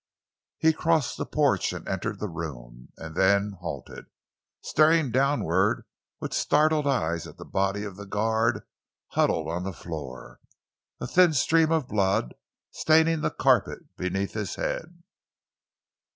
He 0.57 0.73
crossed 0.73 1.17
the 1.17 1.27
porch 1.27 1.71
and 1.73 1.87
entered 1.87 2.17
the 2.19 2.27
room, 2.27 2.89
and 2.97 3.13
then 3.15 3.57
halted, 3.61 4.07
staring 4.63 5.11
downward 5.11 5.85
with 6.19 6.33
startled 6.33 6.87
eyes 6.87 7.27
at 7.27 7.37
the 7.37 7.45
body 7.45 7.83
of 7.83 7.97
the 7.97 8.07
guard 8.07 8.63
huddled 9.09 9.47
on 9.47 9.61
the 9.61 9.71
floor, 9.73 10.39
a 10.99 11.05
thin 11.05 11.33
stream 11.33 11.71
of 11.71 11.87
blood 11.87 12.33
staining 12.71 13.21
the 13.21 13.29
carpet 13.29 13.95
beneath 13.95 14.33
his 14.33 14.55
head. 14.55 15.03